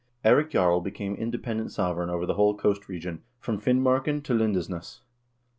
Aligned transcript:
Eirik 0.25 0.49
Jarl 0.49 0.81
became 0.81 1.13
independent 1.13 1.71
sovereign 1.71 2.09
over 2.09 2.25
the 2.25 2.33
whole 2.33 2.57
coast 2.57 2.89
region, 2.89 3.21
from 3.39 3.61
Finmarken 3.61 4.23
to 4.23 4.33
Lindesnes. 4.33 5.01